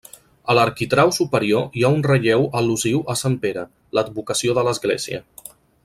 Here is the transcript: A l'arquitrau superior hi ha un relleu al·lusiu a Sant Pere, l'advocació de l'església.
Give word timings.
A 0.51 0.53
l'arquitrau 0.59 1.11
superior 1.17 1.67
hi 1.79 1.85
ha 1.85 1.91
un 1.97 2.01
relleu 2.09 2.47
al·lusiu 2.61 3.05
a 3.15 3.17
Sant 3.21 3.37
Pere, 3.45 3.67
l'advocació 3.99 4.59
de 4.61 4.65
l'església. 4.71 5.23